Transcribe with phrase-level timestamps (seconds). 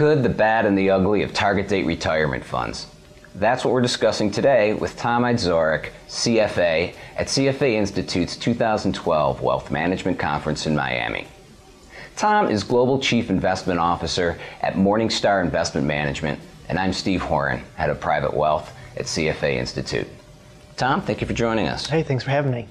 [0.00, 2.86] Good, the bad, and the ugly of target date retirement funds.
[3.34, 10.18] That's what we're discussing today with Tom Idzorek, CFA, at CFA Institute's 2012 Wealth Management
[10.18, 11.26] Conference in Miami.
[12.16, 16.40] Tom is Global Chief Investment Officer at Morningstar Investment Management,
[16.70, 20.08] and I'm Steve Horan, Head of Private Wealth at CFA Institute.
[20.80, 21.84] Tom, thank you for joining us.
[21.84, 22.66] Hey, thanks for having me.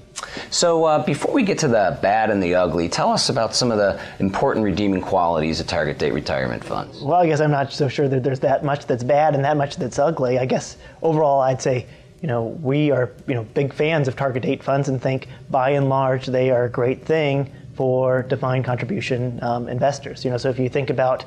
[0.50, 3.70] So, uh, before we get to the bad and the ugly, tell us about some
[3.70, 7.00] of the important redeeming qualities of target date retirement funds.
[7.00, 9.56] Well, I guess I'm not so sure that there's that much that's bad and that
[9.56, 10.40] much that's ugly.
[10.40, 11.86] I guess overall, I'd say
[12.20, 15.70] you know we are you know big fans of target date funds and think by
[15.70, 20.24] and large they are a great thing for defined contribution um, investors.
[20.24, 21.24] You know, so if you think about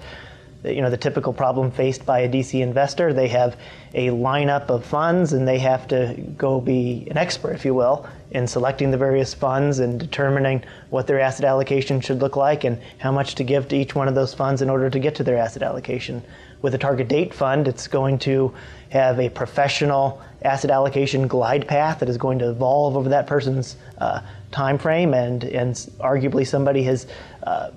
[0.64, 3.14] you know the typical problem faced by a DC investor.
[3.14, 3.58] They have
[3.94, 8.08] a lineup of funds, and they have to go be an expert, if you will,
[8.32, 12.82] in selecting the various funds and determining what their asset allocation should look like and
[12.98, 15.24] how much to give to each one of those funds in order to get to
[15.24, 16.24] their asset allocation.
[16.62, 18.54] With a target date fund, it's going to
[18.90, 23.76] have a professional asset allocation glide path that is going to evolve over that person's
[23.98, 27.08] uh, time frame, and and arguably somebody has.
[27.44, 27.72] Uh,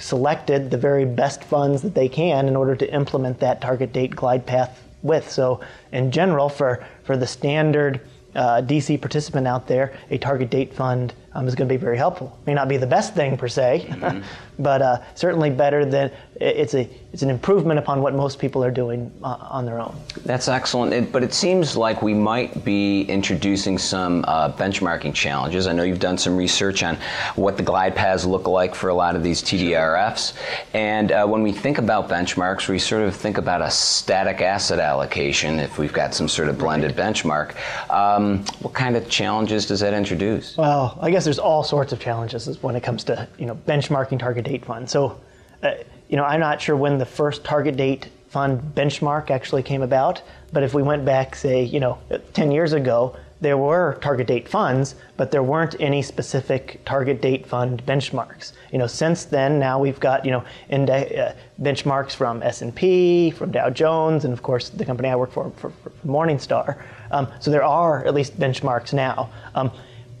[0.00, 4.16] selected the very best funds that they can in order to implement that target date
[4.16, 5.30] glide path with.
[5.30, 5.60] So,
[5.92, 8.00] in general, for, for the standard
[8.34, 11.96] uh, DC participant out there, a target date fund um, is going to be very
[11.96, 12.36] helpful.
[12.46, 14.22] May not be the best thing per se, mm-hmm.
[14.58, 18.70] but uh, certainly better than it's a it's an improvement upon what most people are
[18.70, 19.96] doing uh, on their own.
[20.24, 20.92] That's excellent.
[20.92, 25.66] It, but it seems like we might be introducing some uh, benchmarking challenges.
[25.66, 26.96] I know you've done some research on
[27.34, 30.34] what the glide paths look like for a lot of these TDRFs,
[30.72, 34.78] and uh, when we think about benchmarks, we sort of think about a static asset
[34.78, 35.58] allocation.
[35.58, 37.14] If we've got some sort of blended right.
[37.14, 37.54] benchmark,
[37.90, 40.56] um, what kind of challenges does that introduce?
[40.56, 44.18] Well, I guess there's all sorts of challenges when it comes to you know benchmarking
[44.18, 44.92] target date funds.
[44.92, 45.20] So,
[45.62, 45.72] uh,
[46.08, 50.22] you know, I'm not sure when the first target date fund benchmark actually came about,
[50.52, 51.98] but if we went back, say, you know,
[52.32, 57.46] 10 years ago, there were target date funds, but there weren't any specific target date
[57.46, 58.52] fund benchmarks.
[58.70, 63.50] You know, since then, now we've got you know index, uh, benchmarks from S&P, from
[63.50, 66.82] Dow Jones, and of course the company I work for, for, for Morningstar.
[67.10, 69.30] Um, so there are at least benchmarks now.
[69.54, 69.72] Um,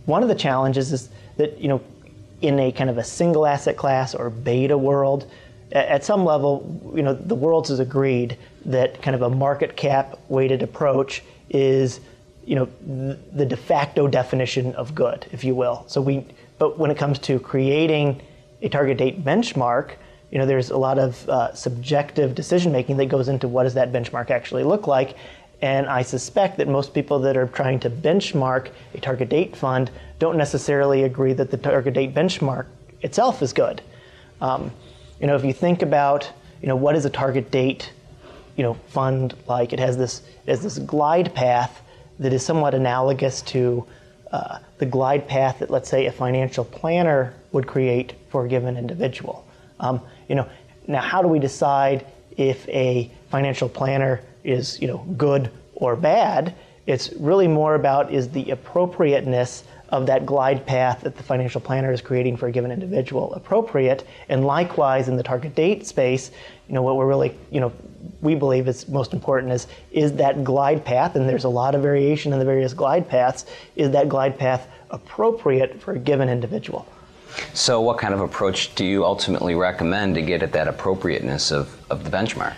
[0.06, 1.80] one of the challenges is that, you know,
[2.40, 5.30] in a kind of a single asset class or beta world,
[5.72, 10.18] at some level, you know, the world has agreed that kind of a market cap
[10.28, 12.00] weighted approach is,
[12.44, 12.68] you know,
[13.32, 15.84] the de facto definition of good, if you will.
[15.86, 16.26] So we,
[16.58, 18.20] but when it comes to creating
[18.62, 19.92] a target date benchmark,
[20.30, 23.74] you know, there's a lot of uh, subjective decision making that goes into what does
[23.74, 25.16] that benchmark actually look like,
[25.62, 29.90] and I suspect that most people that are trying to benchmark a target date fund
[30.18, 32.66] don't necessarily agree that the target date benchmark
[33.02, 33.82] itself is good.
[34.40, 34.70] Um,
[35.20, 36.30] you know, if you think about,
[36.62, 37.92] you know, what is a target date,
[38.56, 39.72] you know, fund like?
[39.72, 41.82] It has this, it has this glide path
[42.18, 43.86] that is somewhat analogous to
[44.32, 48.76] uh, the glide path that, let's say, a financial planner would create for a given
[48.76, 49.46] individual.
[49.78, 50.48] Um, you know,
[50.86, 56.54] now how do we decide if a financial planner is you know good or bad.
[56.86, 61.92] It's really more about is the appropriateness of that glide path that the financial planner
[61.92, 64.06] is creating for a given individual appropriate.
[64.28, 66.30] And likewise in the target date space,
[66.68, 67.72] you know what we're really you know
[68.20, 71.82] we believe is most important is is that glide path, and there's a lot of
[71.82, 73.46] variation in the various glide paths.
[73.76, 76.86] Is that glide path appropriate for a given individual?
[77.54, 81.74] So, what kind of approach do you ultimately recommend to get at that appropriateness of,
[81.90, 82.54] of the benchmark?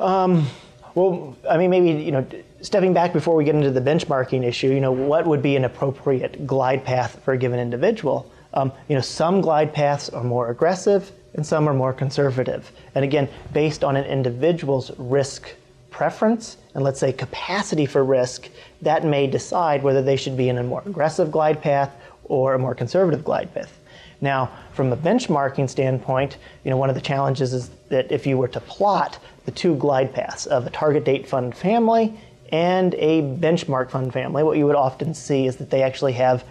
[0.00, 0.46] Um,
[0.94, 2.26] well, I mean, maybe you know,
[2.62, 5.64] stepping back before we get into the benchmarking issue, you know, what would be an
[5.64, 8.30] appropriate glide path for a given individual?
[8.54, 12.72] Um, you know, some glide paths are more aggressive and some are more conservative.
[12.94, 15.54] And again, based on an individual's risk
[15.90, 18.48] preference and let's say capacity for risk,
[18.82, 21.94] that may decide whether they should be in a more aggressive glide path
[22.24, 23.78] or a more conservative glide path.
[24.20, 28.38] Now, from a benchmarking standpoint, you know, one of the challenges is that if you
[28.38, 32.18] were to plot the two glide paths of a target date fund family
[32.50, 36.44] and a benchmark fund family, what you would often see is that they actually have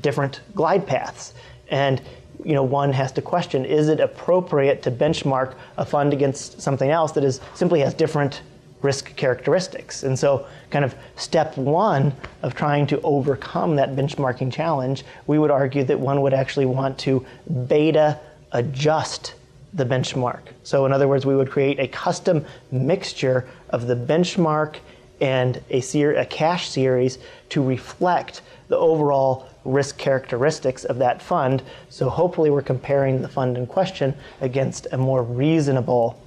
[0.00, 1.34] different glide paths.
[1.70, 2.02] And
[2.44, 6.90] you know, one has to question: Is it appropriate to benchmark a fund against something
[6.90, 8.42] else that is simply has different
[8.84, 10.04] risk characteristics?
[10.04, 15.50] And so, kind of step one of trying to overcome that benchmarking challenge, we would
[15.50, 17.26] argue that one would actually want to
[17.66, 18.20] beta
[18.52, 19.34] adjust
[19.72, 20.42] the benchmark.
[20.62, 24.76] So, in other words, we would create a custom mixture of the benchmark
[25.20, 31.62] and a, ser- a cash series to reflect the overall risk characteristics of that fund.
[31.88, 36.20] So hopefully we're comparing the fund in question against a more reasonable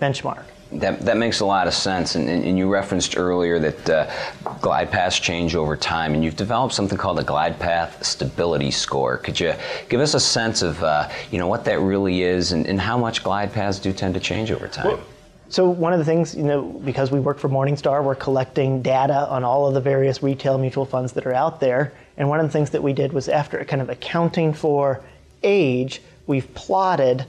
[0.00, 0.44] benchmark.
[0.74, 2.14] That, that makes a lot of sense.
[2.14, 4.10] And, and you referenced earlier that uh,
[4.60, 9.18] glide paths change over time, and you've developed something called a glide path stability score.
[9.18, 9.54] Could you
[9.88, 12.96] give us a sense of uh, you know what that really is, and, and, how
[12.96, 14.86] much glide paths do tend to change over time?
[14.86, 15.00] Well,
[15.52, 19.28] so one of the things, you know, because we work for Morningstar, we're collecting data
[19.28, 21.92] on all of the various retail mutual funds that are out there.
[22.16, 25.04] And one of the things that we did was after kind of accounting for
[25.42, 27.26] age, we've plotted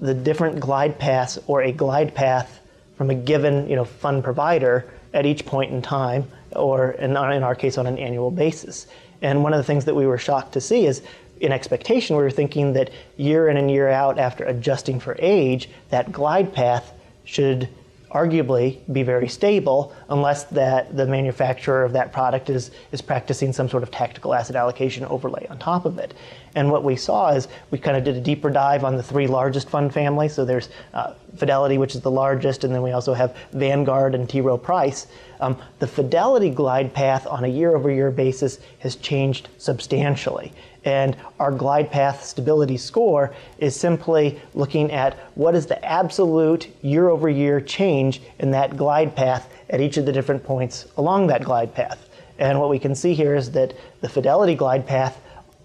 [0.00, 2.60] the different glide paths or a glide path
[2.96, 7.32] from a given, you know, fund provider at each point in time, or in, our,
[7.32, 8.86] in our case on an annual basis.
[9.22, 11.02] And one of the things that we were shocked to see is
[11.40, 15.68] in expectation, we were thinking that year in and year out, after adjusting for age,
[15.90, 16.92] that glide path
[17.24, 17.68] should
[18.14, 23.68] arguably be very stable unless that the manufacturer of that product is, is practicing some
[23.68, 26.14] sort of tactical asset allocation overlay on top of it.
[26.54, 29.26] And what we saw is we kind of did a deeper dive on the three
[29.26, 30.32] largest fund families.
[30.32, 34.30] So there's uh, Fidelity, which is the largest, and then we also have Vanguard and
[34.30, 34.40] T.
[34.40, 35.08] Rowe Price.
[35.40, 40.52] Um, the Fidelity glide path on a year over year basis has changed substantially.
[40.84, 47.08] And our glide path stability score is simply looking at what is the absolute year
[47.08, 51.42] over year change in that glide path at each of the different points along that
[51.42, 52.08] glide path.
[52.38, 55.20] And what we can see here is that the Fidelity glide path,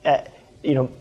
[0.06, 0.30] at, uh,
[0.64, 0.92] you know,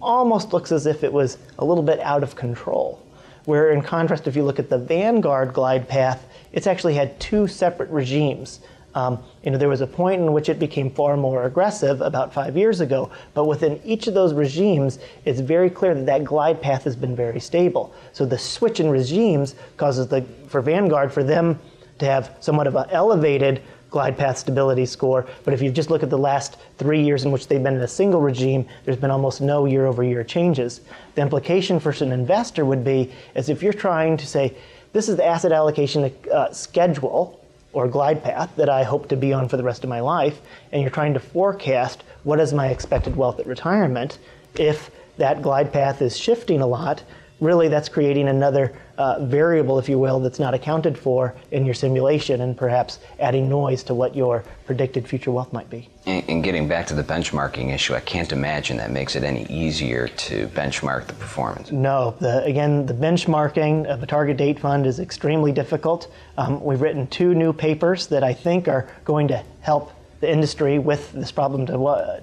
[0.00, 3.02] almost looks as if it was a little bit out of control.
[3.44, 7.46] Where in contrast, if you look at the Vanguard glide path, it's actually had two
[7.46, 8.60] separate regimes.
[8.96, 12.32] Um, you know, there was a point in which it became far more aggressive about
[12.32, 16.62] five years ago, but within each of those regimes, it's very clear that that glide
[16.62, 17.94] path has been very stable.
[18.14, 21.60] So the switch in regimes causes the for Vanguard for them
[21.98, 23.60] to have somewhat of an elevated
[23.90, 25.26] glide path stability score.
[25.44, 27.82] But if you just look at the last three years in which they've been in
[27.82, 30.80] a single regime, there's been almost no year-over-year changes.
[31.16, 34.56] The implication for an investor would be as if you're trying to say,
[34.94, 37.42] this is the asset allocation uh, schedule
[37.76, 40.40] or glide path that I hope to be on for the rest of my life,
[40.72, 44.16] and you're trying to forecast what is my expected wealth at retirement,
[44.54, 47.02] if that glide path is shifting a lot,
[47.40, 51.74] really that's creating another uh, variable, if you will, that's not accounted for in your
[51.74, 55.88] simulation and perhaps adding noise to what your predicted future wealth might be.
[56.06, 59.44] And, and, getting back to the benchmarking issue, I can't imagine that makes it any
[59.46, 61.70] easier to benchmark the performance.
[61.72, 66.10] No, the, again, the benchmarking of a target date fund is extremely difficult.
[66.38, 70.78] Um, we've written two new papers that I think are going to help the industry
[70.78, 72.20] with this problem to, uh,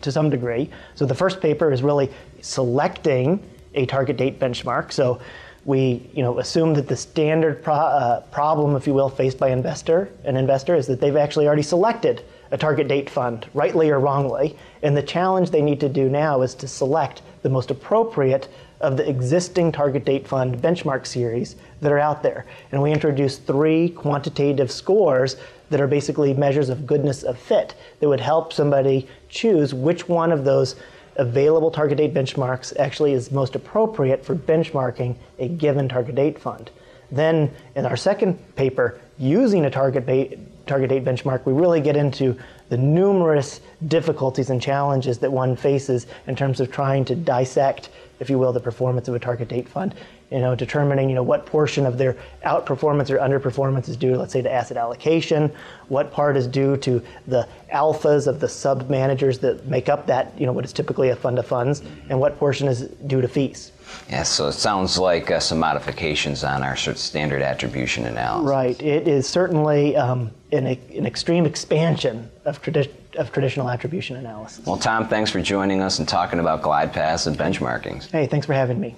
[0.00, 0.68] to some degree.
[0.96, 2.10] So the first paper is really
[2.40, 3.40] selecting
[3.74, 4.92] a target date benchmark.
[4.92, 5.20] So
[5.64, 9.50] we you know, assume that the standard pro- uh, problem, if you will, faced by
[9.50, 14.00] investor an investor is that they've actually already selected a target date fund, rightly or
[14.00, 14.56] wrongly.
[14.82, 18.48] And the challenge they need to do now is to select the most appropriate
[18.80, 22.46] of the existing target date fund benchmark series that are out there.
[22.72, 25.36] And we introduced three quantitative scores
[25.68, 30.32] that are basically measures of goodness of fit that would help somebody choose which one
[30.32, 30.76] of those
[31.16, 36.70] available target date benchmarks actually is most appropriate for benchmarking a given target date fund.
[37.10, 41.96] Then in our second paper, using a target date, target date benchmark, we really get
[41.96, 42.38] into
[42.70, 48.30] the numerous difficulties and challenges that one faces in terms of trying to dissect, if
[48.30, 49.94] you will, the performance of a target date fund
[50.30, 54.32] you know, determining, you know, what portion of their outperformance or underperformance is due, let's
[54.32, 55.52] say, to asset allocation,
[55.88, 60.46] what part is due to the alphas of the sub-managers that make up that, you
[60.46, 63.72] know, what is typically a fund of funds, and what portion is due to fees.
[64.08, 68.48] Yeah, so it sounds like uh, some modifications on our sort of standard attribution analysis.
[68.48, 68.82] Right.
[68.82, 74.66] It is certainly um, an, an extreme expansion of, tradi- of traditional attribution analysis.
[74.66, 78.10] Well, Tom, thanks for joining us and talking about glide paths and benchmarkings.
[78.10, 78.96] Hey, thanks for having me.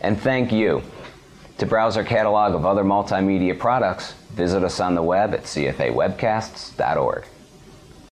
[0.00, 0.82] And thank you.
[1.58, 7.24] To browse our catalog of other multimedia products, visit us on the web at cfawebcasts.org.